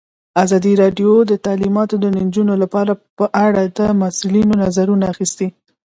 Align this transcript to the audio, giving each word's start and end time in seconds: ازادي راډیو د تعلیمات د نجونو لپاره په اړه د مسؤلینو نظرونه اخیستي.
ازادي 0.43 0.73
راډیو 0.83 1.11
د 1.31 1.33
تعلیمات 1.45 1.89
د 1.97 2.05
نجونو 2.19 2.53
لپاره 2.63 2.93
په 3.17 3.25
اړه 3.45 3.63
د 3.77 3.79
مسؤلینو 4.01 4.53
نظرونه 4.63 5.05
اخیستي. 5.13 5.47